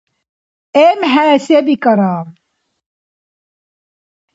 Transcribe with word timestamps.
ЭмхӀе 0.87 1.35
се 1.45 1.57
бикӀара? 1.65 2.13